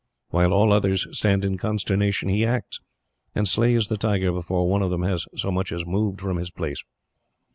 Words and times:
While 0.29 0.51
all 0.51 0.73
others 0.73 1.05
stand 1.15 1.45
in 1.45 1.59
consternation, 1.59 2.27
he 2.27 2.43
acts, 2.43 2.79
and 3.35 3.47
slays 3.47 3.87
the 3.87 3.97
tiger 3.97 4.31
before 4.31 4.67
one 4.67 4.81
of 4.81 4.89
them 4.89 5.03
has 5.03 5.27
so 5.35 5.51
much 5.51 5.71
as 5.71 5.85
moved 5.85 6.19
from 6.21 6.37
his 6.37 6.49
place. 6.49 6.83